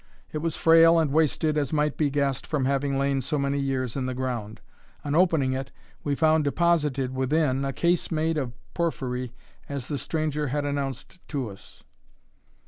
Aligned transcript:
It 0.31 0.39
was 0.39 0.55
frail 0.55 0.97
and 0.97 1.11
wasted, 1.11 1.59
as 1.59 1.71
might 1.71 1.95
be 1.95 2.09
guessed, 2.09 2.47
from 2.47 2.65
having 2.65 2.97
lain 2.97 3.21
so 3.21 3.37
many 3.37 3.59
years 3.59 3.95
in 3.95 4.07
the 4.07 4.15
ground. 4.15 4.59
On 5.05 5.13
opening 5.13 5.53
it, 5.53 5.71
we 6.03 6.15
found 6.15 6.43
deposited 6.43 7.13
within, 7.13 7.63
a 7.63 7.71
case 7.71 8.09
made 8.09 8.35
of 8.39 8.51
porphyry, 8.73 9.31
as 9.69 9.87
the 9.89 9.99
stranger 9.99 10.47
had 10.47 10.65
announced 10.65 11.19
to 11.27 11.51
us. 11.51 11.83